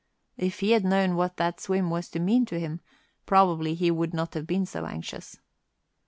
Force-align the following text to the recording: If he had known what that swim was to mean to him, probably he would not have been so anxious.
If 0.39 0.61
he 0.61 0.71
had 0.71 0.83
known 0.83 1.15
what 1.15 1.37
that 1.37 1.59
swim 1.59 1.91
was 1.91 2.09
to 2.09 2.19
mean 2.19 2.47
to 2.47 2.59
him, 2.59 2.81
probably 3.27 3.75
he 3.75 3.91
would 3.91 4.15
not 4.15 4.33
have 4.33 4.47
been 4.47 4.65
so 4.65 4.87
anxious. 4.87 5.37